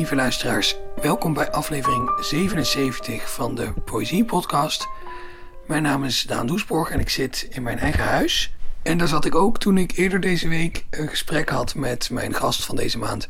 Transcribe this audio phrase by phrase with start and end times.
[0.00, 0.76] lieve luisteraars.
[1.02, 4.88] Welkom bij aflevering 77 van de Poëzie Podcast.
[5.66, 8.54] Mijn naam is Daan Doesborg en ik zit in mijn eigen huis.
[8.82, 12.34] En daar zat ik ook toen ik eerder deze week een gesprek had met mijn
[12.34, 13.28] gast van deze maand,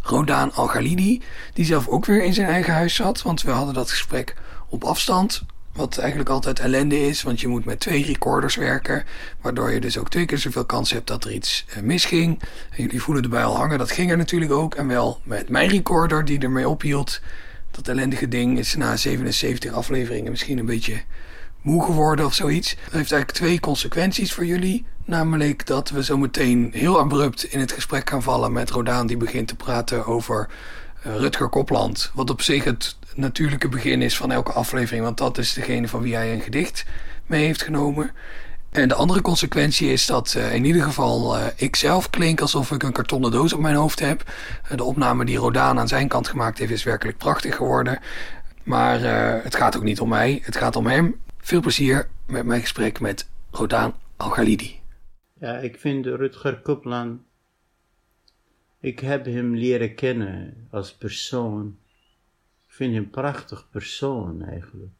[0.00, 1.22] Rodaan Algalidi,
[1.52, 4.36] die zelf ook weer in zijn eigen huis zat, want we hadden dat gesprek
[4.68, 5.42] op afstand.
[5.72, 9.04] Wat eigenlijk altijd ellende is, want je moet met twee recorders werken.
[9.40, 12.40] Waardoor je dus ook twee keer zoveel kans hebt dat er iets eh, misging.
[12.70, 14.74] En jullie voelen erbij al hangen, dat ging er natuurlijk ook.
[14.74, 17.20] En wel met mijn recorder die ermee ophield.
[17.70, 21.02] Dat ellendige ding is na 77 afleveringen misschien een beetje
[21.62, 22.68] moe geworden of zoiets.
[22.70, 24.84] Dat heeft eigenlijk twee consequenties voor jullie.
[25.04, 29.16] Namelijk dat we zo meteen heel abrupt in het gesprek gaan vallen met Rodaan die
[29.16, 30.48] begint te praten over
[31.06, 32.10] uh, Rutger Kopland.
[32.14, 36.02] Wat op zich het natuurlijke begin is van elke aflevering, want dat is degene van
[36.02, 36.84] wie hij een gedicht
[37.26, 38.10] mee heeft genomen.
[38.70, 42.70] En de andere consequentie is dat uh, in ieder geval uh, ik zelf klink alsof
[42.70, 44.22] ik een kartonnen doos op mijn hoofd heb.
[44.64, 47.98] Uh, de opname die Rodaan aan zijn kant gemaakt heeft is werkelijk prachtig geworden.
[48.62, 49.00] Maar
[49.42, 51.20] het gaat ook niet om mij, het gaat om hem.
[51.38, 54.80] Veel plezier met mijn gesprek met Rodaan Al-Ghalidi.
[55.40, 57.20] Ja, ik vind Rutger Kopland.
[58.80, 61.76] Ik heb hem leren kennen als persoon.
[62.72, 64.92] Ik vind een prachtig persoon eigenlijk.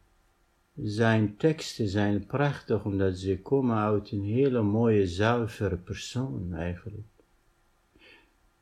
[0.75, 7.07] Zijn teksten zijn prachtig omdat ze komen uit een hele mooie, zuivere persoon eigenlijk.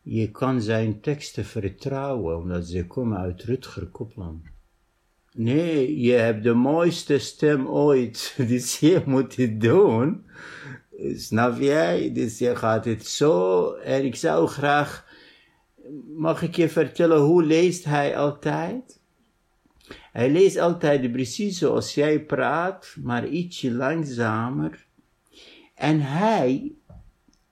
[0.02, 4.44] Je kan zijn teksten vertrouwen omdat ze komen uit Rutger Kopland.
[5.32, 10.26] Nee, je hebt de mooiste stem ooit, dus je moet het doen.
[11.16, 12.14] Snap jij?
[12.14, 13.72] Dus je gaat het zo.
[13.74, 15.06] En ik zou graag.
[16.16, 19.00] Mag ik je vertellen hoe leest hij altijd?
[20.12, 24.86] Hij leest altijd precies zoals jij praat, maar ietsje langzamer.
[25.76, 26.72] En hij,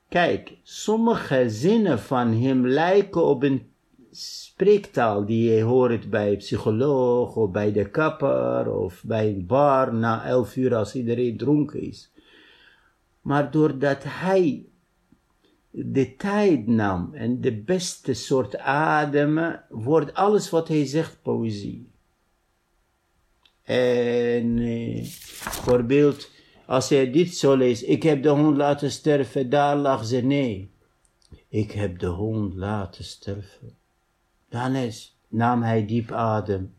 [0.10, 3.68] kijk, sommige zinnen van hem lijken op een
[4.12, 9.94] spreektaal die je hoort bij een psycholoog of bij de kapper of bij een bar
[9.94, 12.12] na elf uur als iedereen dronken is.
[13.22, 14.66] Maar doordat hij
[15.70, 21.90] de tijd nam en de beste soort ademen, wordt alles wat hij zegt poëzie.
[23.70, 24.96] En eh,
[25.44, 26.30] bijvoorbeeld,
[26.66, 30.72] als hij dit zo leest, ik heb de hond laten sterven, daar lag ze, nee.
[31.48, 33.76] Ik heb de hond laten sterven.
[34.50, 36.74] Dan is, nam hij diep adem.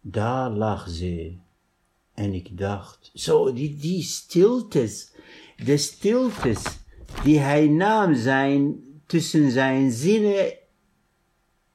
[0.00, 1.36] Daar lag ze.
[2.14, 5.12] En ik dacht, zo, die, die stiltes,
[5.64, 6.62] de stiltes
[7.22, 10.52] die hij nam zijn, tussen zijn zinnen,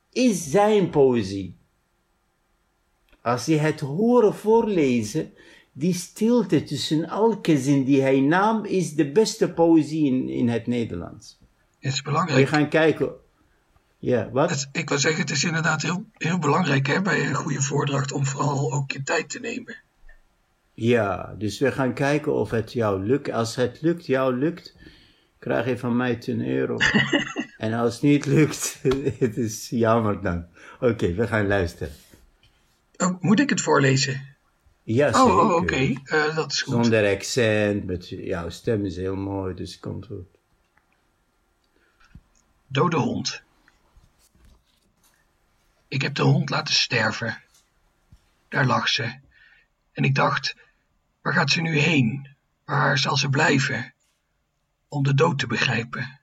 [0.09, 1.59] is zijn poëzie.
[3.21, 5.33] Als je het horen voorlezen,
[5.71, 10.67] die stilte tussen elke zin die hij nam, is de beste poëzie in, in het
[10.67, 11.39] Nederlands.
[11.79, 12.39] Het is belangrijk.
[12.39, 13.11] We gaan kijken.
[13.99, 14.49] Ja, wat?
[14.49, 18.11] Het, ik wil zeggen, het is inderdaad heel, heel belangrijk hè, bij een goede voordracht
[18.11, 19.75] om vooral ook je tijd te nemen.
[20.73, 23.31] Ja, dus we gaan kijken of het jou lukt.
[23.31, 24.75] Als het lukt, jou lukt,
[25.39, 26.77] krijg je van mij 10 euro.
[27.57, 28.79] en als het niet lukt,
[29.19, 30.45] het is jammer dan.
[30.79, 31.93] Oké, we gaan luisteren.
[33.01, 34.35] Oh, moet ik het voorlezen?
[34.83, 35.39] Ja, oh, zeker.
[35.39, 36.73] Oh, oké, uh, dat is goed.
[36.73, 40.27] Zonder accent, met jouw stem is heel mooi, dus het komt goed.
[42.67, 43.41] Dode hond.
[45.87, 47.41] Ik heb de hond laten sterven.
[48.49, 49.19] Daar lag ze.
[49.91, 50.55] En ik dacht,
[51.21, 52.27] waar gaat ze nu heen?
[52.65, 53.93] Waar zal ze blijven?
[54.87, 56.19] Om de dood te begrijpen.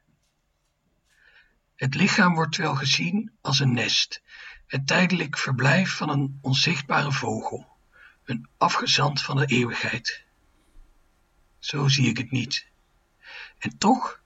[1.76, 4.22] Het lichaam wordt wel gezien als een nest,
[4.68, 7.66] het tijdelijk verblijf van een onzichtbare vogel,
[8.24, 10.24] een afgezant van de eeuwigheid.
[11.58, 12.66] Zo zie ik het niet.
[13.58, 14.20] En toch,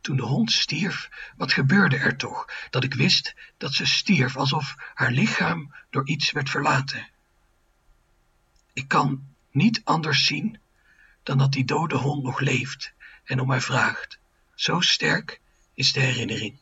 [0.00, 4.74] toen de hond stierf, wat gebeurde er toch, dat ik wist dat ze stierf alsof
[4.94, 7.08] haar lichaam door iets werd verlaten.
[8.72, 10.58] Ik kan niet anders zien
[11.22, 12.92] dan dat die dode hond nog leeft
[13.24, 14.18] en om mij vraagt.
[14.54, 15.40] Zo sterk
[15.74, 16.60] is de herinnering.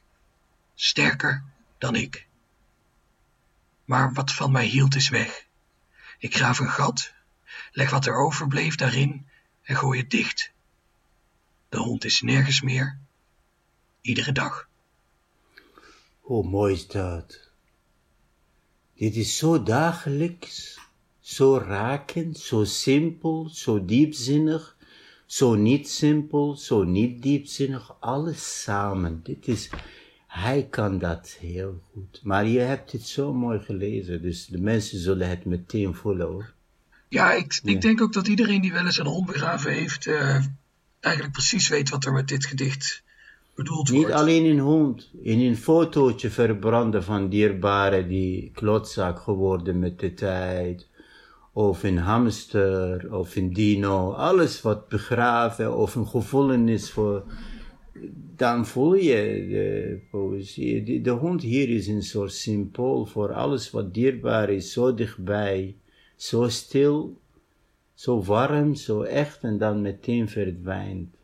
[0.74, 1.44] Sterker
[1.78, 2.27] dan ik.
[3.88, 5.46] Maar wat van mij hield is weg.
[6.18, 7.12] Ik graaf een gat,
[7.72, 9.26] leg wat er overbleef daarin
[9.62, 10.52] en gooi het dicht.
[11.68, 12.98] De hond is nergens meer.
[14.00, 14.68] Iedere dag.
[16.20, 17.50] Hoe mooi is dat?
[18.94, 20.78] Dit is zo dagelijks,
[21.20, 24.76] zo rakend, zo simpel, zo diepzinnig,
[25.26, 29.22] zo niet simpel, zo niet diepzinnig, alles samen.
[29.22, 29.70] Dit is,
[30.28, 32.20] hij kan dat heel goed.
[32.22, 36.52] Maar je hebt het zo mooi gelezen, dus de mensen zullen het meteen voelen hoor.
[37.08, 40.44] Ja, ik, ik denk ook dat iedereen die wel eens een hond begraven heeft, uh,
[41.00, 43.02] eigenlijk precies weet wat er met dit gedicht
[43.54, 44.16] bedoeld Niet wordt.
[44.16, 45.10] alleen een hond.
[45.22, 50.86] In een fotootje verbranden van dierbaren die klotzak geworden met de tijd.
[51.52, 54.12] Of een hamster, of een dino.
[54.12, 57.22] Alles wat begraven, of een gevoelens voor...
[58.36, 60.82] Dan voel je de poëzie.
[60.82, 64.72] De, de hond hier is een soort symbool voor alles wat dierbaar is.
[64.72, 65.76] Zo dichtbij,
[66.16, 67.20] zo stil,
[67.94, 71.16] zo warm, zo echt en dan meteen verdwijnt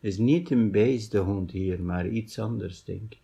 [0.00, 3.18] is niet een beest, de hond hier, maar iets anders, denk ik.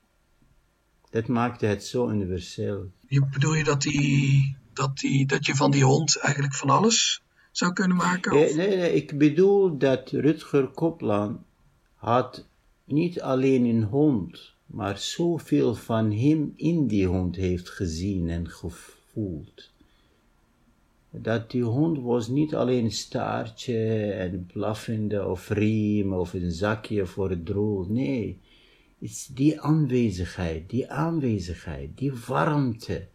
[1.11, 2.91] Dat maakte het zo universeel.
[3.09, 7.23] Je, bedoel je dat, die, dat, die, dat je van die hond eigenlijk van alles
[7.53, 8.35] zou kunnen maken?
[8.35, 11.39] Nee, Of- nee, nee, ik bedoel dat Rutger Kopland
[12.01, 12.47] had
[12.85, 19.71] niet alleen een hond, maar zoveel van hem in die hond heeft gezien en gevoeld.
[21.11, 27.07] Dat die hond was niet alleen een staartje en blaffende of riem of een zakje
[27.07, 27.89] voor het droog.
[27.89, 28.39] Nee,
[28.99, 33.07] het is die aanwezigheid, die aanwezigheid, die warmte,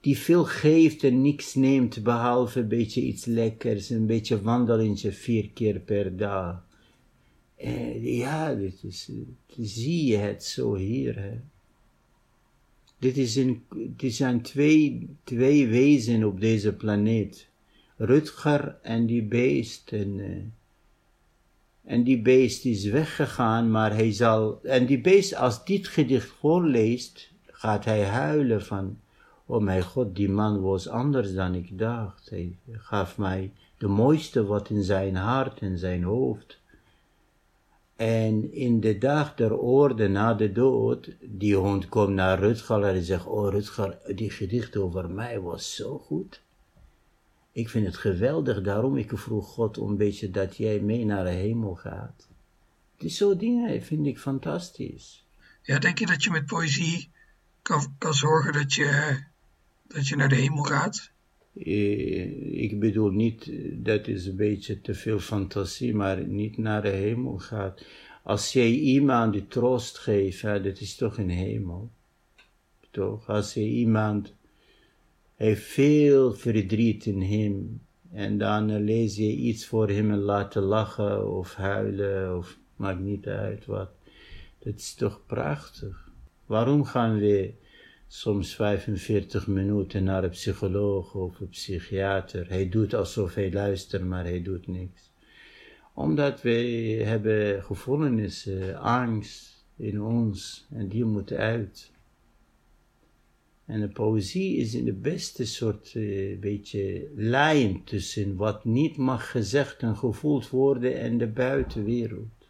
[0.00, 5.50] die veel geeft en niks neemt behalve een beetje iets lekkers, een beetje wandelingje vier
[5.50, 6.70] keer per dag.
[7.62, 9.10] Eh, ja, dit is,
[9.58, 11.18] zie je het zo hier.
[11.18, 11.40] Hè.
[12.98, 13.64] Dit, is een,
[13.96, 17.48] dit zijn twee, twee wezen op deze planeet.
[17.96, 19.92] Rutger en die beest.
[19.92, 24.60] En, eh, en die beest is weggegaan, maar hij zal...
[24.62, 28.98] En die beest, als dit gedicht voorleest, gaat hij huilen van...
[29.46, 32.30] Oh mijn god, die man was anders dan ik dacht.
[32.30, 36.60] Hij gaf mij de mooiste wat in zijn hart en zijn hoofd.
[38.02, 43.02] En in de dag der orde na de dood, die hond komt naar Rutger en
[43.02, 46.42] zegt, oh Rutger, die gedicht over mij was zo goed.
[47.52, 51.30] Ik vind het geweldig, daarom ik vroeg God een beetje dat jij mee naar de
[51.30, 52.28] hemel gaat.
[52.96, 55.26] Die soort dingen vind ik fantastisch.
[55.62, 57.10] Ja, denk je dat je met poëzie
[57.62, 59.18] kan, kan zorgen dat je,
[59.82, 61.10] dat je naar de hemel gaat?
[61.54, 66.88] Eh, Ik bedoel niet, dat is een beetje te veel fantasie, maar niet naar de
[66.88, 67.86] hemel gaat.
[68.22, 71.90] Als jij iemand die troost geeft, dat is toch een hemel.
[72.90, 73.28] Toch?
[73.28, 74.34] Als je iemand
[75.34, 77.80] heeft veel verdriet in hem,
[78.12, 83.26] en dan lees je iets voor hem en laten lachen of huilen, of maakt niet
[83.26, 83.90] uit wat.
[84.58, 86.10] Dat is toch prachtig.
[86.46, 87.54] Waarom gaan we
[88.14, 92.48] soms 45 minuten naar een psycholoog of een psychiater.
[92.48, 95.12] Hij doet alsof hij luistert, maar hij doet niks.
[95.94, 96.50] Omdat we
[97.04, 101.92] hebben gevoelenissen, angst in ons en die moet uit.
[103.64, 109.30] En de poëzie is in de beste soort eh, beetje lijn tussen wat niet mag
[109.30, 112.41] gezegd en gevoeld worden en de buitenwereld.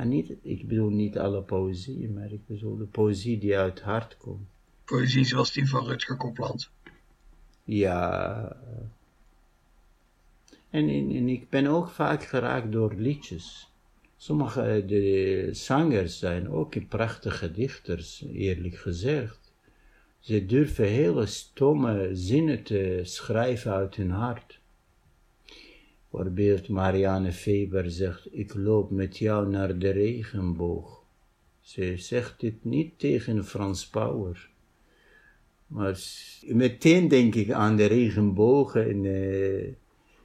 [0.00, 3.82] Maar niet, ik bedoel niet alle poëzie, maar ik bedoel de poëzie die uit het
[3.82, 4.48] hart komt.
[4.84, 6.70] Poëzie zoals die van Rutger Kopland.
[7.64, 8.56] Ja.
[10.70, 13.70] En, en, en ik ben ook vaak geraakt door liedjes.
[14.16, 19.52] Sommige eh, de zangers zijn ook prachtige dichters, eerlijk gezegd.
[20.18, 24.59] Ze durven hele stomme zinnen te schrijven uit hun hart.
[26.10, 31.02] Bijvoorbeeld Marianne Weber zegt, ik loop met jou naar de regenboog.
[31.60, 34.48] Ze zegt dit niet tegen Frans Bauer.
[35.66, 36.00] Maar
[36.46, 39.72] meteen denk ik aan de regenbogen in eh,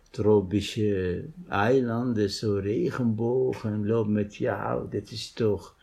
[0.10, 4.90] tropische eilanden, zo regenbogen, loop met jou.
[4.90, 5.76] Dat is toch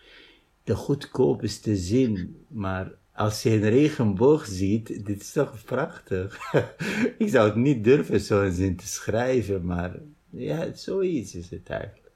[0.64, 2.36] de goedkoopste zin.
[2.48, 6.38] Maar als je een regenboog ziet, dit is toch prachtig.
[7.18, 9.92] ik zou het niet durven zo'n zin te schrijven, maar
[10.30, 12.10] ja, zoiets is het eigenlijk.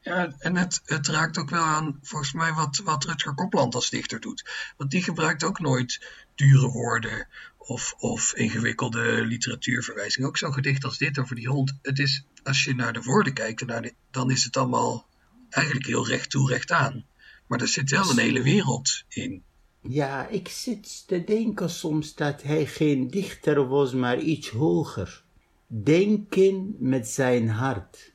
[0.00, 3.90] Ja, en het, het raakt ook wel aan, volgens mij, wat, wat Rutger Kopland als
[3.90, 4.72] dichter doet.
[4.76, 10.28] Want die gebruikt ook nooit dure woorden of, of ingewikkelde literatuurverwijzingen.
[10.28, 11.78] Ook zo'n gedicht als dit over die hond.
[11.82, 15.08] Het is, als je naar de woorden kijkt, en naar de- dan is het allemaal
[15.50, 17.04] eigenlijk heel recht toe, recht aan.
[17.46, 19.44] Maar er zit wel een hele wereld in.
[19.88, 25.24] Ja, ik zit te denken soms dat hij geen dichter was, maar iets hoger.
[25.66, 28.12] Denken met zijn hart,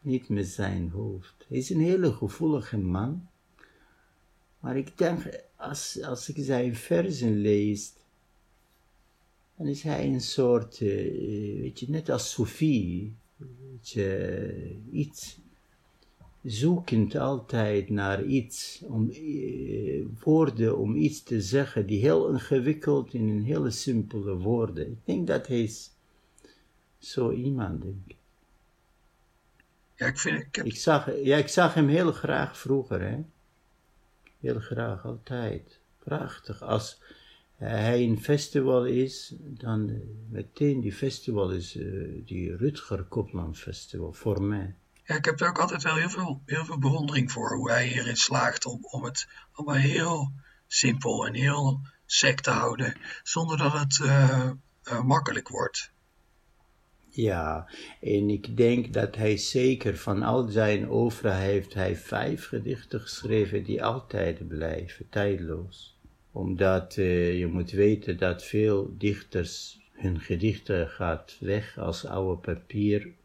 [0.00, 1.34] niet met zijn hoofd.
[1.48, 3.28] Hij is een hele gevoelige man.
[4.60, 5.22] Maar ik denk,
[5.56, 7.92] als, als ik zijn versen lees,
[9.56, 10.88] dan is hij een soort, eh,
[11.60, 15.38] weet je, net als Sophie, weet je, iets
[16.42, 23.28] zoekend altijd naar iets, om eh, woorden om iets te zeggen die heel ingewikkeld in
[23.28, 24.90] een hele simpele woorden.
[24.90, 25.90] Ik denk dat hij is
[26.98, 28.16] zo iemand, denk ik.
[29.94, 30.66] Ja, ik, vind, ik, heb...
[30.66, 33.18] ik, zag, ja, ik zag hem heel graag vroeger, hè.
[34.40, 35.78] Heel graag, altijd.
[35.98, 36.62] Prachtig.
[36.62, 37.00] Als
[37.56, 44.42] hij een festival is, dan meteen die festival is uh, die Rutger Kopland Festival, voor
[44.42, 44.74] mij.
[45.16, 48.16] Ik heb daar ook altijd wel heel veel, heel veel bewondering voor, hoe hij hierin
[48.16, 50.32] slaagt om, om het allemaal heel
[50.66, 54.50] simpel en heel sec te houden, zonder dat het uh,
[54.84, 55.92] uh, makkelijk wordt.
[57.08, 57.68] Ja,
[58.00, 63.64] en ik denk dat hij zeker van al zijn oeuvre heeft hij vijf gedichten geschreven
[63.64, 65.98] die altijd blijven, tijdloos.
[66.32, 73.16] Omdat uh, je moet weten dat veel dichters hun gedichten gaat weg als oude papier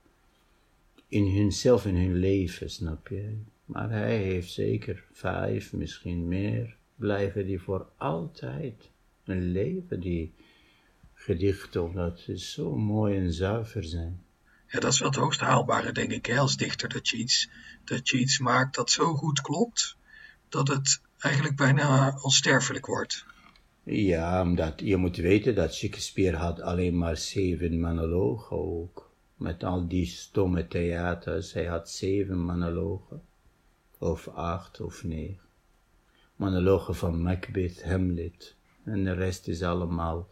[1.14, 3.38] in hunzelf, in hun leven, snap je?
[3.66, 8.90] Maar hij heeft zeker vijf, misschien meer, blijven die voor altijd
[9.26, 10.34] een leven, die
[11.14, 14.24] gedichten, omdat ze zo mooi en zuiver zijn.
[14.68, 17.50] Ja, dat is wel het hoogst haalbare, denk ik, hè, als dichter, dat je, iets,
[17.84, 19.98] dat je iets maakt dat zo goed klopt,
[20.50, 23.26] dat het eigenlijk bijna onsterfelijk wordt.
[23.84, 29.03] Ja, omdat je moet weten dat Shakespeare had alleen maar zeven monologen ook.
[29.36, 33.22] Met al die stomme theaters, hij had zeven monologen.
[33.98, 35.48] Of acht of negen.
[36.36, 38.56] Monologen van Macbeth, Hamlet.
[38.84, 40.30] En de rest is allemaal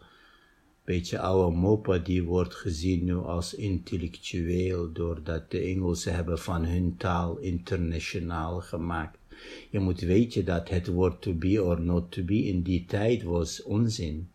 [0.84, 6.98] beetje oude mopa die wordt gezien nu als intellectueel doordat de Engelsen hebben van hun
[6.98, 9.18] taal internationaal gemaakt.
[9.70, 13.24] Je moet weten dat het woord to be or not to be in die tijd
[13.24, 14.31] was onzin.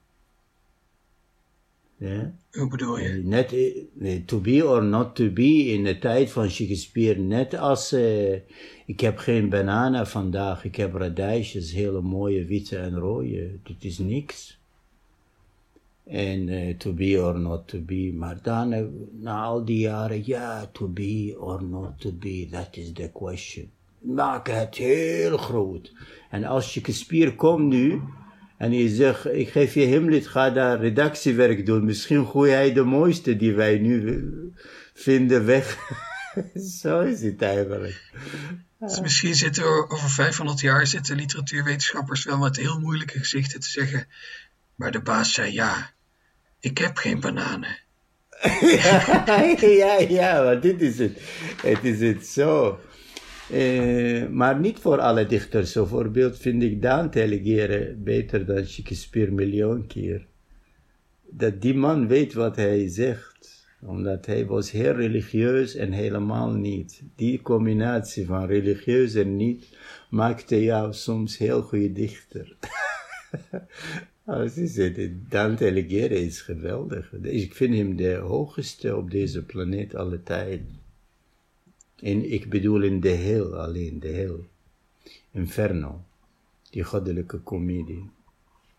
[1.99, 2.33] Ja?
[2.53, 3.09] Hoe bedoel je?
[3.25, 3.55] Net,
[3.93, 8.33] nee, to be or not to be in de tijd van Shakespeare, net als uh,
[8.87, 13.59] ik heb geen bananen vandaag, ik heb radijsjes, hele mooie witte en rode.
[13.63, 14.61] Dit is niks.
[16.05, 18.13] En uh, to be or not to be.
[18.17, 18.85] Maar dan, uh,
[19.21, 23.71] na al die jaren, ja, to be or not to be, that is the question.
[23.99, 25.93] Maak het heel groot.
[26.31, 28.01] En als spier komt nu,
[28.59, 31.85] en je zegt, ik geef je Himlit, ga daar redactiewerk doen.
[31.85, 34.31] Misschien gooi hij de mooiste die wij nu
[34.95, 35.79] vinden weg.
[36.81, 38.11] Zo is het eigenlijk.
[38.79, 43.69] Dus misschien zitten er over 500 jaar zitten literatuurwetenschappers wel met heel moeilijke gezichten te
[43.69, 44.09] zeggen.
[44.75, 45.91] Maar de baas zei ja.
[46.61, 47.79] Ik heb geen bananen.
[49.61, 51.21] ja, ja, maar dit is het.
[51.63, 52.81] Het is het zo.
[53.53, 55.73] Uh, maar niet voor alle dichters.
[55.73, 60.27] Zo voorbeeld vind ik Dante Alighieri beter dan Shakespeare miljoen keer.
[61.31, 63.67] Dat die man weet wat hij zegt.
[63.81, 67.03] Omdat hij was heel religieus en helemaal niet.
[67.15, 69.77] Die combinatie van religieus en niet
[70.11, 72.57] maakte jou soms heel goede dichter.
[74.29, 77.13] Oh, ze Dante Alighieri is geweldig.
[77.23, 80.86] Ik vind hem de hoogste op deze planeet alle tijden.
[82.03, 84.47] En ik bedoel in de heel, alleen de heel.
[85.31, 86.05] Inferno,
[86.71, 88.11] die goddelijke komedie.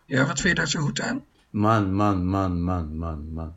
[0.05, 1.25] Ja, wat vind je daar zo goed aan?
[1.49, 3.53] Man, man, man, man, man, man.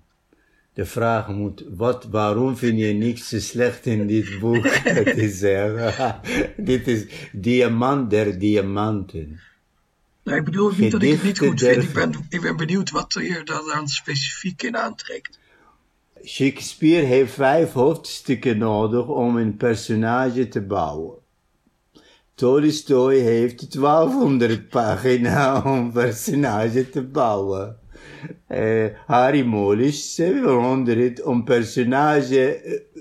[0.72, 4.66] De vraag moet, wat, waarom vind je niks zo slecht in dit boek?
[5.04, 6.12] Het is, uh,
[6.56, 9.40] dit is diamant der diamanten.
[10.22, 11.82] Nou, ik bedoel niet dat ik het niet goed vind.
[11.82, 15.38] Ik ben, ik ben benieuwd wat je daar dan specifiek in aantrekt.
[16.24, 21.18] Shakespeare heeft vijf hoofdstukken nodig om een personage te bouwen.
[22.34, 27.78] Tolstoy heeft 1200 pagina's om een personage te bouwen.
[28.48, 32.54] Uh, Harry Mulisch 700 om personage,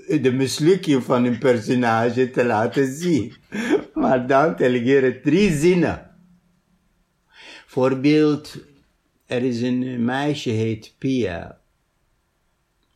[0.08, 3.32] eh, de mislukking van een personage te laten zien.
[3.94, 6.10] Maar dan delegeren drie zinnen.
[7.66, 8.56] Voorbeeld,
[9.26, 11.59] er is een meisje heet Pia.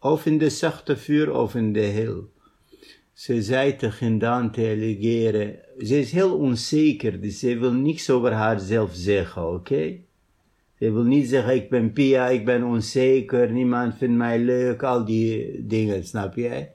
[0.05, 2.31] Of in de zachte vuur of in de hel.
[3.13, 8.91] Ze zei tegen Dante Alighieri, ze is heel onzeker, dus ze wil niks over haarzelf
[8.95, 9.99] zeggen, oké?
[10.79, 15.05] Ze wil niet zeggen, ik ben Pia, ik ben onzeker, niemand vindt mij leuk, al
[15.05, 16.73] die dingen, snap jij?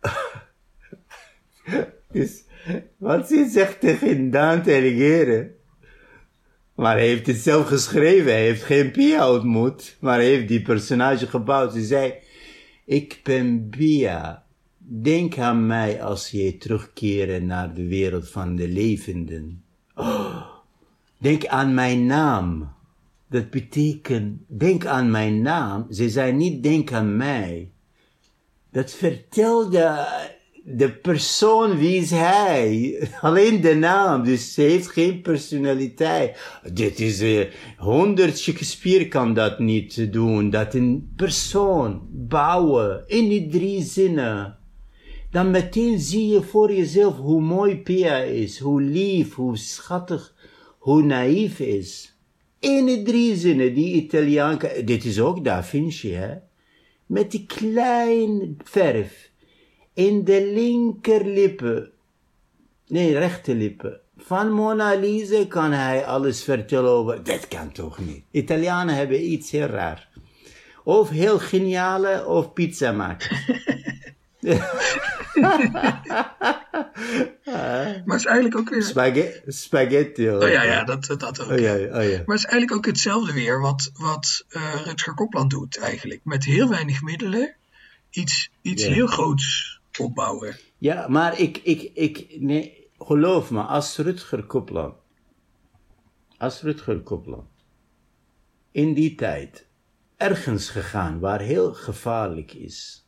[2.12, 2.44] dus,
[2.96, 5.50] wat ze zegt tegen Dante Alighieri,
[6.74, 8.32] maar hij heeft het zelf geschreven.
[8.32, 9.96] Hij heeft geen Pia ontmoet.
[10.00, 11.72] Maar hij heeft die personage gebouwd.
[11.72, 12.14] Ze zei,
[12.84, 14.44] ik ben Pia.
[14.78, 19.64] Denk aan mij als je terugkeren naar de wereld van de levenden.
[21.18, 22.72] Denk aan mijn naam.
[23.28, 25.86] Dat betekent, denk aan mijn naam.
[25.90, 27.72] Ze zei niet, denk aan mij.
[28.70, 30.06] Dat vertelde
[30.64, 32.98] de persoon, wie is hij?
[33.20, 36.38] Alleen de naam, dus ze heeft geen personaliteit.
[36.72, 40.50] Dit is, uh, honderd Shakespeare kan dat niet doen.
[40.50, 44.56] Dat een persoon bouwen in die drie zinnen.
[45.30, 50.34] dan meteen zie je voor jezelf hoe mooi Pia is, hoe lief, hoe schattig,
[50.78, 52.16] hoe naïef is.
[52.58, 56.34] In de drie zinnen, die Italiaan, dit is ook Da Vinci, hè?
[57.06, 59.31] Met die kleine verf
[59.94, 61.90] in de linkerlippen,
[62.86, 64.00] nee, rechterlippen.
[64.16, 68.24] Van Mona Lisa kan hij alles vertellen over, dat kan toch niet.
[68.30, 70.08] Italianen hebben iets heel raar.
[70.84, 73.36] Of heel geniale, of pizza maken.
[78.04, 78.82] maar is eigenlijk ook weer...
[78.82, 79.52] Spaghetti.
[79.52, 81.50] spaghetti oh ja, ja, dat, dat ook.
[81.50, 82.22] Oh ja, oh ja.
[82.26, 86.20] Maar het is eigenlijk ook hetzelfde weer wat, wat uh, Rutger Kopland doet eigenlijk.
[86.24, 87.56] Met heel weinig middelen
[88.12, 90.56] iets, iets heel groots opbouwen.
[90.78, 94.94] Ja, maar ik, ik, ik nee, geloof me, als Rutger Kopland,
[96.38, 97.02] als Rutger
[98.70, 99.66] in die tijd
[100.16, 103.06] ergens gegaan waar heel gevaarlijk is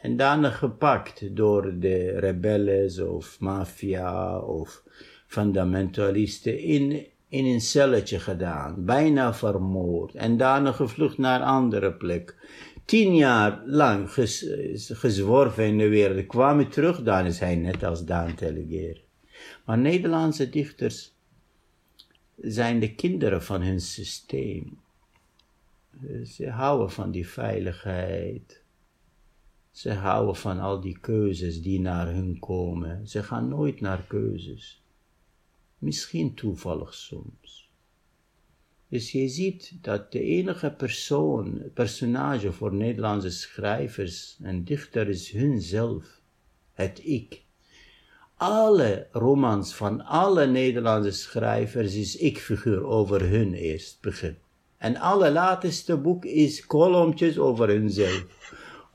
[0.00, 4.82] en daarna gepakt door de rebellen of maffia of
[5.26, 12.36] fundamentalisten in, in een celletje gedaan, bijna vermoord en daarna gevlucht naar een andere plek.
[12.88, 14.10] Tien jaar lang
[14.76, 19.02] gezworven in de wereld, kwam terug, dan is hij net als Daan Telegeer.
[19.64, 21.14] Maar Nederlandse dichters
[22.36, 24.78] zijn de kinderen van hun systeem.
[26.24, 28.62] Ze houden van die veiligheid
[29.78, 33.08] ze houden van al die keuzes die naar hun komen.
[33.08, 34.82] Ze gaan nooit naar keuzes.
[35.78, 37.67] Misschien toevallig soms.
[38.88, 46.20] Dus je ziet dat de enige persoon, personage voor Nederlandse schrijvers en dichter is hunzelf,
[46.72, 47.42] het ik.
[48.34, 54.36] Alle romans van alle Nederlandse schrijvers is ik-figuur over hun eerst begin.
[54.76, 58.26] En alle laatste boek is kolompjes over hunzelf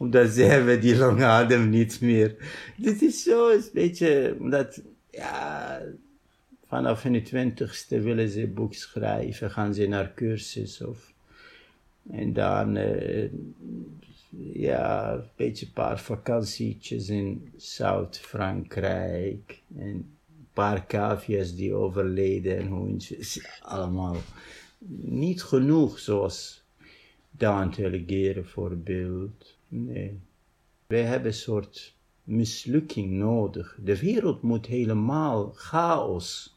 [0.03, 2.35] omdat ze hebben die lange adem niet meer.
[2.77, 5.81] Dit is zo een beetje, omdat, ja,
[6.73, 11.13] vanaf hun twintigste willen ze boek schrijven, gaan ze naar cursus of,
[12.09, 13.29] en dan, uh,
[14.53, 20.17] ja, een beetje een paar vakantietjes in Zuid-Frankrijk en een
[20.53, 24.17] paar cavia's die overleden en hondjes, allemaal
[25.01, 26.63] niet genoeg zoals
[27.31, 29.57] Dante Alighieri voorbeeld.
[29.67, 30.19] Nee.
[30.87, 33.77] Wij hebben een soort mislukking nodig.
[33.83, 36.52] De wereld moet helemaal chaos.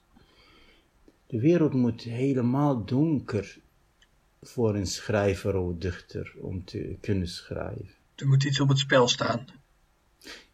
[1.26, 3.58] De wereld moet helemaal donker
[4.42, 7.94] voor een schrijver of dichter om te kunnen schrijven.
[8.14, 9.46] Er moet iets op het spel staan.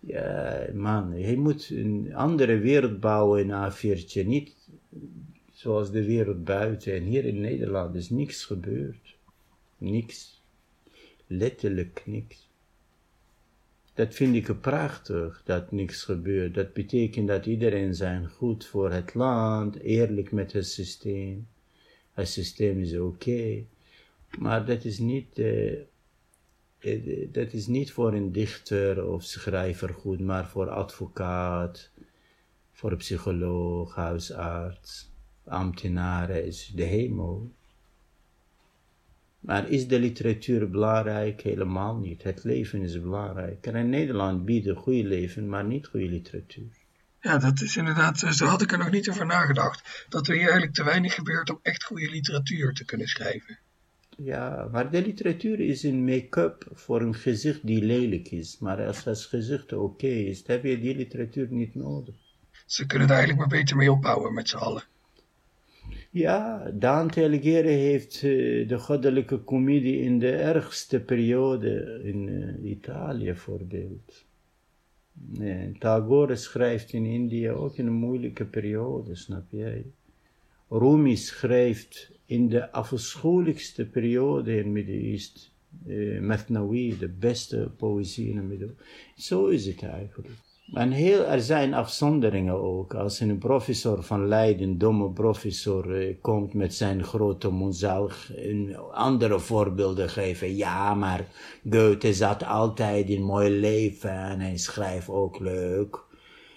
[0.01, 4.27] Ja, man, hij moet een andere wereld bouwen in A4'tje.
[4.27, 4.55] Niet
[5.53, 6.95] zoals de wereld buiten.
[6.95, 9.17] En hier in Nederland is niks gebeurd.
[9.79, 10.43] Niks.
[11.27, 12.49] Letterlijk niks.
[13.95, 16.55] Dat vind ik prachtig, dat niks gebeurt.
[16.55, 21.47] Dat betekent dat iedereen zijn goed voor het land, eerlijk met het systeem.
[22.13, 23.65] Het systeem is oké.
[24.39, 25.81] Maar dat is niet, uh,
[27.33, 31.91] dat is niet voor een dichter of schrijver goed, maar voor advocaat,
[32.73, 35.11] voor psycholoog, huisarts,
[35.45, 37.51] ambtenaren is de hemel.
[39.43, 41.41] Maar is de literatuur belangrijk?
[41.41, 42.23] Helemaal niet.
[42.23, 43.67] Het leven is belangrijk.
[43.67, 46.71] En in Nederland bieden goede leven, maar niet goede literatuur.
[47.21, 50.07] Ja, dat is inderdaad, zo had ik er nog niet over nagedacht.
[50.09, 53.59] Dat er hier eigenlijk te weinig gebeurt om echt goede literatuur te kunnen schrijven.
[54.17, 58.59] Ja, maar de literatuur is een make-up voor een gezicht die lelijk is.
[58.59, 62.15] Maar als het gezicht oké is, dan heb je die literatuur niet nodig.
[62.67, 64.83] Ze kunnen er eigenlijk maar beter mee opbouwen met z'n allen.
[66.15, 73.35] Ja, Dante Alighieri heeft uh, de goddelijke comedie in de ergste periode in uh, Italië
[73.35, 74.25] voorbeeld.
[75.13, 79.85] Nee, Tagore schrijft in India ook in een moeilijke periode, snap jij?
[80.69, 85.43] Rumi schrijft in de afschuwelijkste periode in Midden-Oosten,
[85.87, 88.87] uh, Methnawi, de beste poëzie in het Midden-Oosten.
[89.17, 90.52] Zo is het eigenlijk.
[90.73, 92.95] En heel, er zijn afzonderingen ook.
[92.95, 98.77] Als een professor van Leiden, domme professor, eh, komt met zijn grote mond, zal een
[98.93, 100.57] andere voorbeelden geven.
[100.57, 101.27] Ja, maar
[101.71, 106.05] Goethe zat altijd in mooi leven en hij schrijft ook leuk.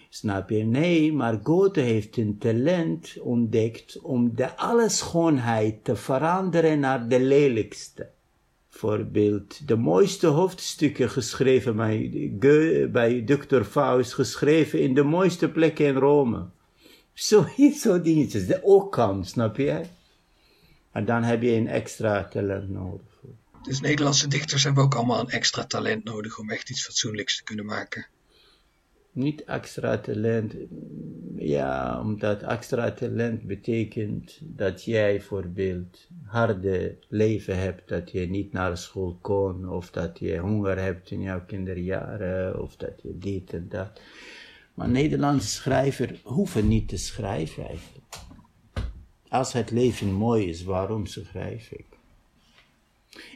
[0.09, 0.63] Snap je?
[0.63, 7.19] Nee, maar Goethe heeft een talent ontdekt om de alle schoonheid te veranderen naar de
[7.19, 8.14] lelijkste
[8.77, 13.61] voorbeeld de mooiste hoofdstukken geschreven bij, bij Dr.
[13.63, 16.49] Faust, geschreven in de mooiste plekken in Rome.
[17.13, 17.45] Zo,
[17.83, 19.81] zo dingetjes, de ook kan, snap je?
[20.91, 23.13] En dan heb je een extra talent nodig.
[23.61, 27.43] Dus Nederlandse dichters hebben ook allemaal een extra talent nodig om echt iets fatsoenlijks te
[27.43, 28.07] kunnen maken.
[29.15, 30.53] Niet extra talent.
[31.35, 38.77] Ja, omdat extra talent betekent dat jij bijvoorbeeld harde leven hebt, dat je niet naar
[38.77, 43.67] school kon, of dat je honger hebt in jouw kinderjaren, of dat je dit en
[43.69, 44.01] dat.
[44.73, 48.05] Maar Nederlandse schrijver hoeven niet te schrijven eigenlijk.
[49.27, 51.94] Als het leven mooi is, waarom schrijf ik?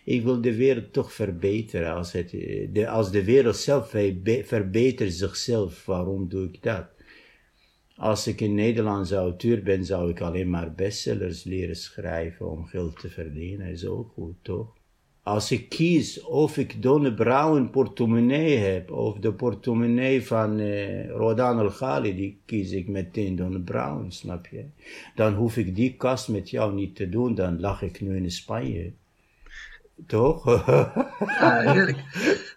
[0.03, 1.93] Ik wil de wereld toch verbeteren.
[1.93, 2.29] Als, het,
[2.73, 3.89] de, als de wereld zelf
[4.43, 6.87] verbetert zichzelf, waarom doe ik dat?
[7.95, 12.99] Als ik een Nederlandse auteur ben, zou ik alleen maar bestsellers leren schrijven om geld
[12.99, 13.67] te verdienen.
[13.67, 14.77] Is ook goed, toch?
[15.23, 21.79] Als ik kies of ik Donne Brown portemonnee heb, of de portemonnee van uh, Rodan
[21.79, 24.65] Al die kies ik meteen Donne Brown, snap je?
[25.15, 28.31] Dan hoef ik die kast met jou niet te doen, dan lag ik nu in
[28.31, 28.91] Spanje.
[30.07, 30.45] Toch?
[31.39, 31.97] Ja, heerlijk.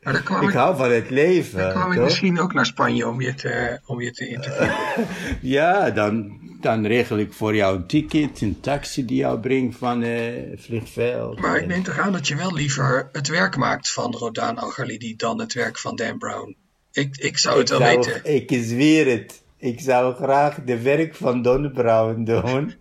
[0.02, 1.58] Maar dan kwam ik, hou van het leven.
[1.58, 5.06] Dan kwam ik misschien ook naar Spanje om je te, om je te interviewen.
[5.40, 10.02] ja, dan, dan regel ik voor jou een ticket, een taxi die jou brengt van
[10.02, 10.18] uh,
[10.56, 11.40] vliegveld.
[11.40, 15.16] Maar ik neem toch aan dat je wel liever het werk maakt van Rodan Al-Ghalidi
[15.16, 16.56] dan het werk van Dan Brown.
[16.92, 18.20] Ik, ik zou het wel weten.
[18.24, 19.41] Ik zweer het.
[19.62, 22.72] Ik zou graag de werk van Don Brown doen.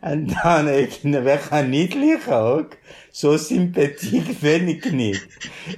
[0.00, 2.76] En dan ik we gaan niet liggen ook.
[3.10, 5.26] Zo sympathiek ben ik niet.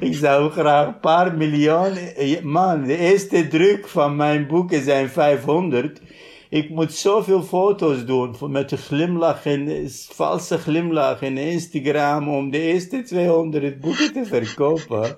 [0.01, 1.99] Ik zou graag een paar miljoen...
[2.42, 6.01] Man, de eerste druk van mijn boeken zijn 500.
[6.49, 12.61] Ik moet zoveel foto's doen met een glimlach en valse glimlach in Instagram om de
[12.61, 15.16] eerste 200 boeken te verkopen.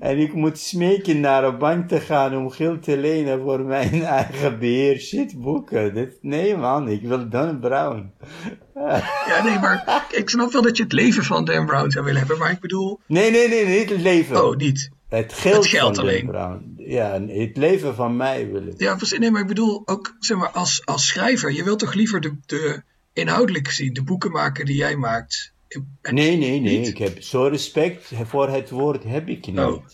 [0.00, 4.02] En ik moet smeken naar een bank te gaan om geld te lenen voor mijn
[4.20, 4.98] eigen beheer.
[4.98, 6.12] Shit, boeken.
[6.20, 8.12] nee man, ik wil Dan Brown.
[8.74, 12.20] Ja, nee, maar ik snap wel dat je het leven van Dan Brown zou willen
[12.20, 13.00] hebben, maar ik bedoel...
[13.06, 14.44] Nee, nee, nee, niet het leven.
[14.44, 14.90] Oh, niet?
[15.08, 16.26] Het geld, het geld van alleen.
[16.26, 16.74] Dan Brown.
[16.76, 18.80] Ja, het leven van mij wil ik.
[18.80, 22.20] Ja, nee, maar ik bedoel ook, zeg maar, als, als schrijver, je wilt toch liever
[22.20, 22.82] de, de
[23.12, 25.54] inhoudelijk zien, de boeken maken die jij maakt
[26.10, 26.80] Nee, nee, nee.
[26.80, 29.58] Ik heb zo respect voor het woord heb ik niet.
[29.58, 29.84] Oh.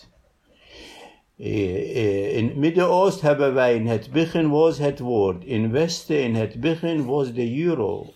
[1.36, 5.44] In het Midden-Oosten hebben wij in het begin was het woord.
[5.44, 8.12] In het Westen in het begin was de euro.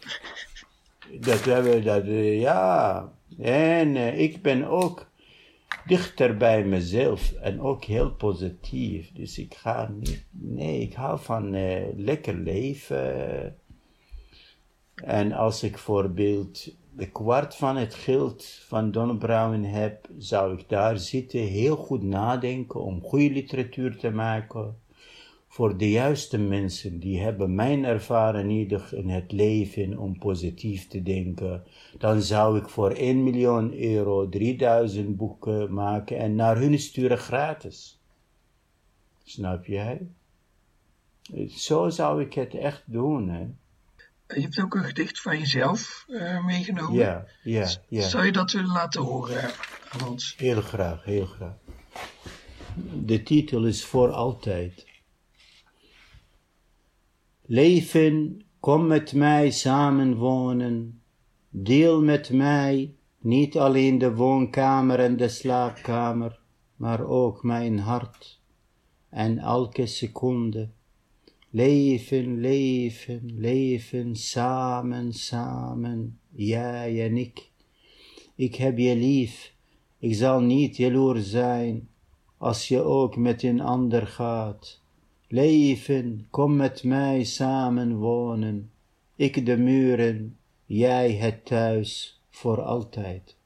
[1.20, 2.02] Dat hebben dat,
[2.40, 3.12] ja.
[3.38, 5.10] En ik ben ook
[5.86, 9.12] dichter bij mezelf en ook heel positief.
[9.12, 13.56] Dus ik ga niet, nee, ik hou van uh, lekker leven.
[14.94, 20.68] En als ik voorbeeld de kwart van het geld van Don Brown heb, zou ik
[20.68, 24.76] daar zitten, heel goed nadenken om goede literatuur te maken.
[25.48, 31.02] Voor de juiste mensen, die hebben mijn ervaring nodig in het leven om positief te
[31.02, 31.64] denken.
[31.98, 38.00] Dan zou ik voor 1 miljoen euro 3000 boeken maken en naar hun sturen gratis.
[39.24, 40.06] Snap jij?
[41.48, 43.46] Zo zou ik het echt doen, hè.
[44.34, 46.94] Je hebt ook een gedicht van jezelf uh, meegenomen.
[46.94, 48.08] Ja, ja, ja.
[48.08, 49.50] Zou je dat willen laten horen
[49.90, 50.34] aan ons?
[50.36, 51.56] Heel graag, heel graag.
[52.94, 54.86] De titel is Voor Altijd.
[57.42, 61.02] Leven, kom met mij samenwonen.
[61.48, 66.40] Deel met mij niet alleen de woonkamer en de slaapkamer,
[66.76, 68.40] maar ook mijn hart
[69.08, 70.70] en elke seconde
[71.56, 77.50] Leven, leven, leven, samen, samen, jij en ik.
[78.34, 79.52] Ik heb je lief,
[79.98, 81.88] ik zal niet jaloers zijn,
[82.36, 84.80] als je ook met een ander gaat.
[85.28, 88.70] Leven, kom met mij samen wonen,
[89.14, 93.36] ik de muren, jij het thuis, voor altijd.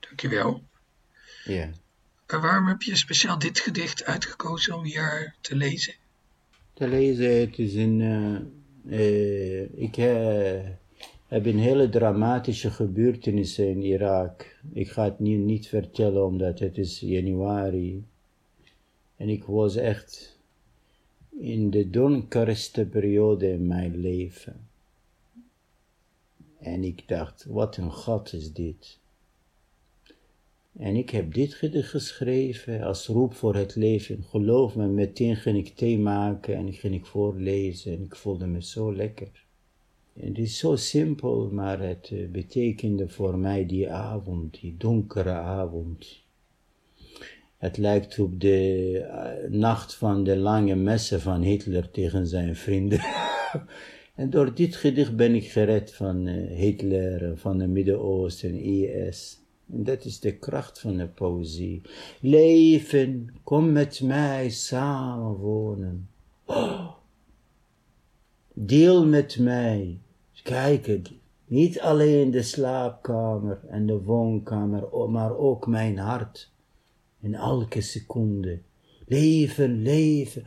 [0.00, 0.62] Dankjewel.
[1.44, 1.70] Ja.
[2.26, 5.94] En waarom heb je speciaal dit gedicht uitgekozen om hier te lezen?
[6.74, 7.40] Te lezen.
[7.40, 8.00] Het is een,
[8.84, 10.60] uh, ik uh,
[11.26, 14.56] heb een hele dramatische gebeurtenis in Irak.
[14.72, 18.04] Ik ga het nu niet vertellen omdat het is januari.
[19.16, 20.38] En ik was echt
[21.38, 24.68] in de donkerste periode in mijn leven.
[26.58, 28.98] En ik dacht, wat een gat is dit.
[30.78, 34.24] En ik heb dit gedicht geschreven als roep voor het leven.
[34.24, 38.62] Geloof me, meteen ging ik thee maken en ging ik voorlezen en ik voelde me
[38.62, 39.44] zo lekker.
[40.16, 45.32] En het is zo simpel, maar het eh, betekende voor mij die avond, die donkere
[45.32, 46.22] avond.
[47.56, 53.00] Het lijkt op de eh, nacht van de lange messen van Hitler tegen zijn vrienden.
[54.14, 59.43] en door dit gedicht ben ik gered van uh, Hitler, van het Midden-Oosten, IS.
[59.66, 61.82] Dat is de kracht van de poëzie.
[62.20, 66.08] Leven, kom met mij samen wonen.
[66.44, 66.90] Oh,
[68.52, 69.98] deel met mij.
[70.42, 71.00] Kijk,
[71.46, 76.50] niet alleen de slaapkamer en de woonkamer, maar ook mijn hart.
[77.20, 78.58] In elke seconde.
[79.06, 80.44] Leven, leven.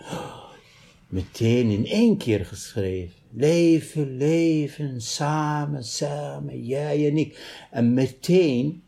[1.08, 3.16] Meteen in één keer geschreven.
[3.32, 7.66] Leven, leven, samen, samen, jij en ik.
[7.72, 8.84] En meteen,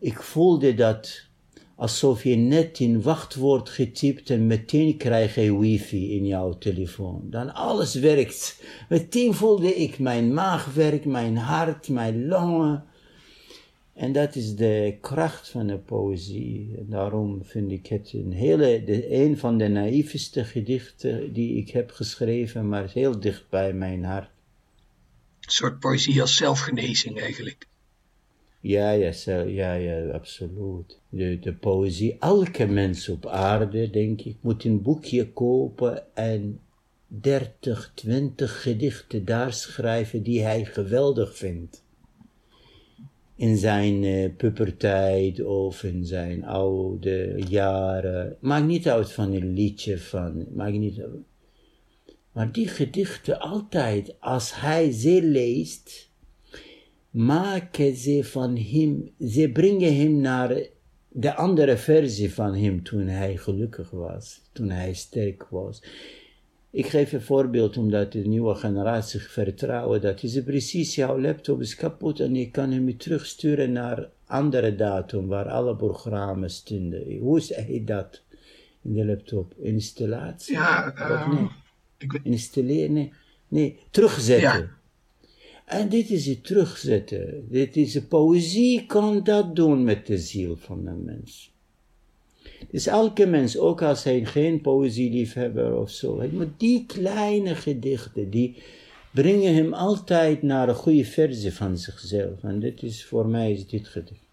[0.00, 1.28] ik voelde dat
[1.76, 7.22] alsof je net in wachtwoord getypt en meteen krijg je wifi in jouw telefoon.
[7.30, 8.62] Dan alles werkt.
[8.88, 12.84] Meteen voelde ik mijn maag werkt, mijn hart, mijn longen.
[13.94, 16.74] En dat is de kracht van de poëzie.
[16.78, 21.90] Daarom vind ik het een, hele, de, een van de naïefste gedichten die ik heb
[21.90, 24.30] geschreven, maar heel dicht bij mijn hart.
[25.40, 27.68] Een soort poëzie als zelfgenezing eigenlijk.
[28.60, 29.12] Ja, ja,
[29.46, 31.00] ja, ja, absoluut.
[31.08, 36.60] De, de poëzie, elke mens op aarde, denk ik, moet een boekje kopen en
[37.06, 41.84] 30, 20 gedichten daar schrijven die hij geweldig vindt.
[43.36, 48.36] In zijn uh, puberteit of in zijn oude jaren.
[48.40, 51.28] Maakt niet uit van een liedje van, maakt niet uit.
[52.32, 56.09] Maar die gedichten altijd, als hij ze leest,
[57.10, 60.56] maken ze van hem, ze brengen hem naar
[61.08, 65.82] de andere versie van hem toen hij gelukkig was, toen hij sterk was.
[66.70, 71.74] Ik geef een voorbeeld omdat de nieuwe generatie vertrouwen dat is precies jouw laptop is
[71.74, 77.18] kapot en je kan hem terugsturen naar andere datum waar alle programma's stonden.
[77.18, 78.22] Hoe is hij dat
[78.82, 79.54] in de laptop?
[79.58, 80.54] Installatie?
[80.54, 81.48] Ja, uh, nee?
[81.98, 82.20] ik...
[82.22, 82.92] installeren?
[82.92, 83.12] Nee,
[83.48, 84.60] nee, terugzetten.
[84.60, 84.78] Ja.
[85.70, 87.46] En dit is het terugzetten.
[87.48, 91.52] Dit is de poëzie kan dat doen met de ziel van een mens.
[92.70, 98.56] Dus elke mens, ook als hij geen poëzieliefhebber of zo, hij die kleine gedichten, die
[99.10, 102.42] brengen hem altijd naar een goede versie van zichzelf.
[102.42, 104.29] En dit is voor mij is dit gedicht.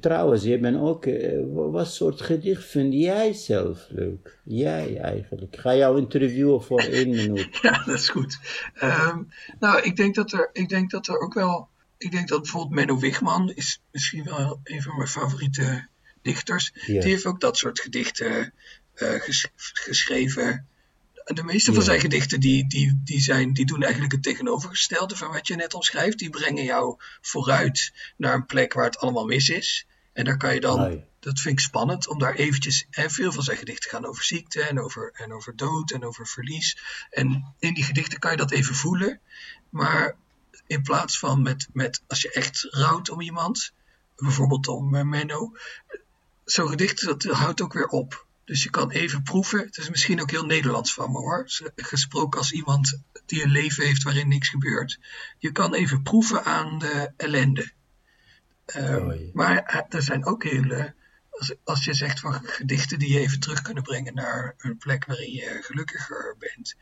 [0.00, 1.38] Trouwens, je bent ook, uh,
[1.70, 4.38] wat soort gedicht vind jij zelf leuk?
[4.44, 5.54] Jij eigenlijk.
[5.54, 7.58] Ik ga jou interviewen voor één minuut.
[7.62, 8.38] ja, dat is goed.
[8.82, 11.68] Um, nou, ik denk, dat er, ik denk dat er ook wel,
[11.98, 15.88] ik denk dat bijvoorbeeld Menno Wigman is misschien wel een van mijn favoriete
[16.22, 16.72] dichters.
[16.86, 18.52] Die heeft ook dat soort gedichten
[18.94, 20.66] uh, ges geschreven.
[21.34, 25.32] De meeste van zijn gedichten die, die, die, zijn, die doen eigenlijk het tegenovergestelde van
[25.32, 26.18] wat je net omschrijft.
[26.18, 29.86] Die brengen jou vooruit naar een plek waar het allemaal mis is.
[30.12, 33.42] En daar kan je dan, dat vind ik spannend, om daar eventjes, en veel van
[33.42, 36.78] zijn gedichten gaan over ziekte en over, en over dood en over verlies.
[37.10, 39.20] En in die gedichten kan je dat even voelen.
[39.70, 40.16] Maar
[40.66, 43.72] in plaats van met, met als je echt rouwt om iemand,
[44.16, 45.52] bijvoorbeeld om uh, Menno,
[46.44, 48.25] zo'n gedicht dat houdt ook weer op.
[48.46, 49.58] Dus je kan even proeven.
[49.58, 51.44] Het is misschien ook heel Nederlands van me hoor.
[51.76, 54.98] Gesproken als iemand die een leven heeft waarin niks gebeurt.
[55.38, 57.72] Je kan even proeven aan de ellende.
[58.76, 60.94] Um, Maar eh, er zijn ook hele.
[61.30, 65.04] Als, als je zegt van gedichten die je even terug kunnen brengen naar een plek
[65.04, 66.76] waarin je gelukkiger bent.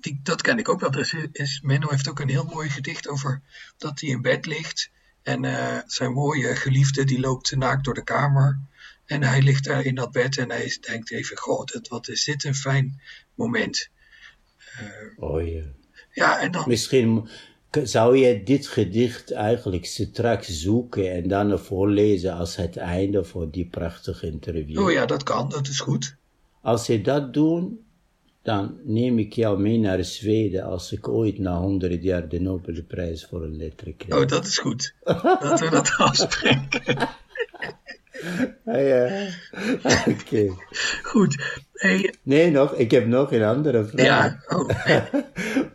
[0.00, 0.98] Die, dat ken ik ook wel.
[0.98, 3.42] Is, is, Menno heeft ook een heel mooi gedicht over
[3.76, 4.90] dat hij in bed ligt.
[5.22, 8.60] En uh, zijn mooie geliefde die loopt naakt door de kamer.
[9.12, 12.44] En hij ligt daar in dat bed en hij denkt even, god, wat is dit
[12.44, 13.00] een fijn
[13.34, 13.88] moment.
[14.80, 15.62] Uh, oh ja.
[16.12, 16.64] Ja, en dan...
[16.66, 17.28] Misschien
[17.82, 23.66] zou je dit gedicht eigenlijk straks zoeken en dan voorlezen als het einde voor die
[23.66, 24.80] prachtige interview.
[24.80, 26.16] Oh ja, dat kan, dat is goed.
[26.60, 27.70] Als je dat doet,
[28.42, 33.24] dan neem ik jou mee naar Zweden als ik ooit na honderd jaar de Nobelprijs
[33.24, 34.22] voor een letter krijg.
[34.22, 34.94] Oh, dat is goed.
[35.04, 37.08] dat we dat afspreken.
[38.64, 39.28] Ah, ja,
[40.12, 40.54] oké.
[41.02, 41.60] Goed.
[41.72, 42.14] Hey.
[42.22, 44.04] Nee, nog, ik heb nog een andere vraag.
[44.04, 44.68] Ja, oh.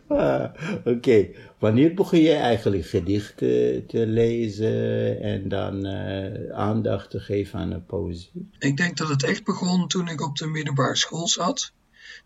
[0.18, 0.44] ah,
[0.84, 7.70] Oké, wanneer begon je eigenlijk gedichten te lezen en dan uh, aandacht te geven aan
[7.70, 8.48] de poëzie?
[8.58, 11.72] Ik denk dat het echt begon toen ik op de middelbare school zat.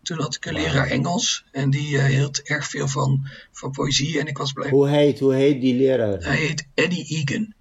[0.01, 4.19] Toen had ik een leraar Engels en die uh, hield erg veel van, van poëzie
[4.19, 4.69] en ik was blij.
[4.69, 6.23] Hoe heet, hoe heet die leraar?
[6.23, 7.53] Hij heet Eddie Egan.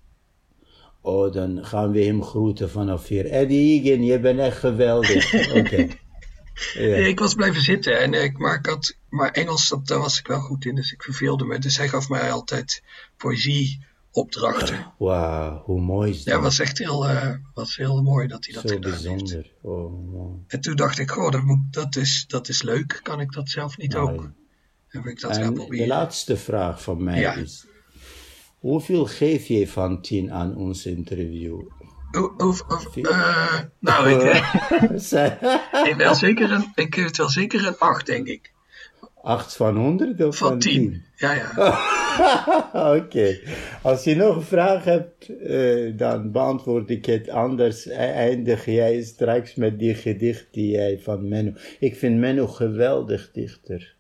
[1.05, 3.27] Oh, dan gaan we hem groeten vanaf hier.
[3.27, 5.35] Eddie Egan, je bent echt geweldig.
[5.59, 5.87] Oké.
[6.75, 6.97] Ja.
[6.97, 10.27] ik was blijven zitten, en ik, maar, ik had, maar Engels, dat, daar was ik
[10.27, 11.59] wel goed in, dus ik verveelde me.
[11.59, 12.83] Dus hij gaf mij altijd
[13.17, 14.93] poëzieopdrachten.
[14.99, 16.35] Wauw, hoe mooi is dat?
[16.35, 19.35] Ja, was echt heel, uh, was heel mooi dat hij dat Zo gedaan bijzonder.
[19.35, 19.53] heeft.
[19.61, 20.45] Oh.
[20.47, 23.01] En toen dacht ik, goh, dat, moet, dat, is, dat is leuk.
[23.03, 24.31] Kan ik dat zelf niet ook?
[24.89, 27.35] Heb ik dat En de laatste vraag van mij Ja.
[27.35, 27.67] is...
[28.63, 31.61] Hoeveel geef je van 10 aan ons interview?
[32.13, 34.23] Of, of, of, uh, nou, ik,
[35.91, 38.53] ik, wel zeker een, ik geef het wel zeker een 8, denk ik.
[39.23, 40.73] 8 van 100 of van, van 10?
[40.73, 41.05] 10?
[41.17, 41.51] Ja, ja.
[42.95, 42.97] Oké.
[42.97, 43.41] Okay.
[43.83, 47.89] Als je nog een vraag hebt, uh, dan beantwoord ik het anders.
[47.89, 51.53] Eindig jij straks met die gedicht die jij van Menno.
[51.79, 53.95] Ik vind Menno geweldig dichter.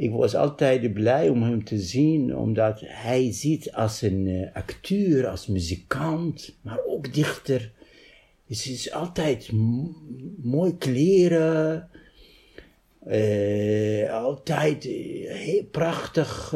[0.00, 5.26] Ik was altijd blij om hem te zien, omdat hij ziet als een uh, acteur,
[5.26, 7.72] als muzikant, maar ook dichter.
[8.46, 9.50] Het is altijd
[10.42, 11.88] mooi kleren,
[13.06, 16.54] uh, altijd heel prachtig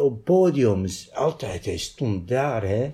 [0.00, 1.12] op podiums.
[1.12, 2.92] Altijd, hij stond daar, hè.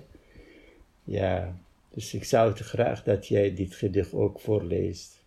[1.03, 1.59] Ja,
[1.93, 5.22] dus ik zou het graag dat jij dit gedicht ook voorleest.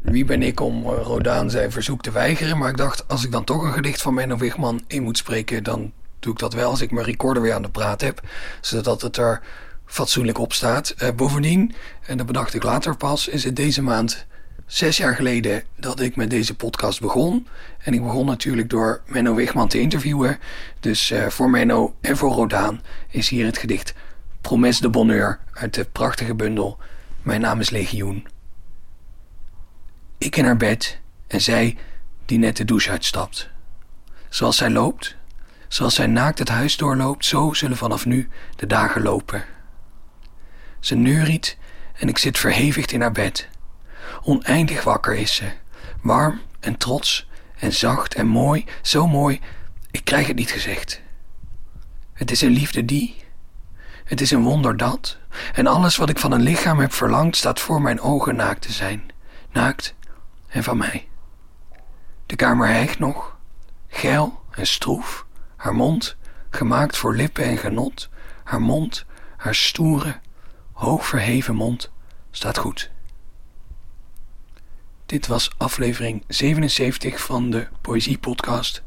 [0.00, 2.58] Wie ben ik om Rodaan zijn verzoek te weigeren?
[2.58, 5.64] Maar ik dacht, als ik dan toch een gedicht van Menno Wigman in moet spreken,
[5.64, 8.20] dan doe ik dat wel als ik mijn recorder weer aan de praat heb.
[8.60, 9.40] Zodat het er
[9.86, 10.94] fatsoenlijk op staat.
[11.02, 11.74] Uh, bovendien,
[12.06, 14.26] en dat bedacht ik later pas, is het deze maand
[14.66, 17.46] zes jaar geleden dat ik met deze podcast begon.
[17.78, 20.38] En ik begon natuurlijk door Menno Wigman te interviewen.
[20.80, 23.94] Dus uh, voor Menno en voor Rodaan is hier het gedicht
[24.40, 26.78] Promes de Bonheur uit de prachtige bundel
[27.22, 28.26] Mijn naam is Legioen.
[30.22, 31.76] Ik in haar bed en zij
[32.24, 33.48] die net de douche uitstapt.
[34.28, 35.16] Zoals zij loopt,
[35.68, 39.44] zoals zij naakt het huis doorloopt, zo zullen vanaf nu de dagen lopen.
[40.80, 41.56] Ze neuriet
[41.94, 43.48] en ik zit verhevigd in haar bed.
[44.22, 45.52] Oneindig wakker is ze,
[46.02, 47.28] warm en trots
[47.58, 49.40] en zacht en mooi, zo mooi,
[49.90, 51.00] ik krijg het niet gezegd.
[52.12, 53.24] Het is een liefde die,
[54.04, 55.18] het is een wonder dat,
[55.54, 58.72] en alles wat ik van een lichaam heb verlangd staat voor mijn ogen naakt te
[58.72, 59.10] zijn,
[59.52, 59.94] naakt
[60.50, 61.08] en van mij.
[62.26, 63.36] De kamer hijgt nog,
[63.88, 66.16] geil en stroef, haar mond,
[66.50, 68.08] gemaakt voor lippen en genot,
[68.44, 69.04] haar mond,
[69.36, 70.20] haar stoere,
[70.72, 71.90] hoogverheven mond,
[72.30, 72.90] staat goed.
[75.06, 78.82] Dit was aflevering 77 van de Poëzie Podcast.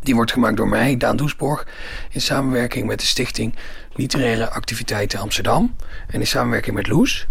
[0.00, 1.66] Die wordt gemaakt door mij, Daan Doesborg,
[2.10, 3.54] in samenwerking met de Stichting
[3.92, 5.76] Literaire Activiteiten Amsterdam
[6.06, 7.26] en in samenwerking met Loes.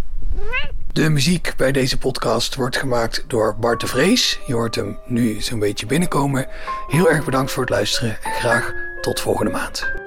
[0.98, 4.40] De muziek bij deze podcast wordt gemaakt door Bart de Vrees.
[4.48, 6.48] Je hoort hem nu zo'n beetje binnenkomen.
[6.88, 10.07] Heel erg bedankt voor het luisteren en graag tot volgende maand.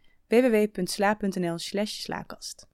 [0.31, 1.57] www.sla.nl
[2.05, 2.70] slaakast.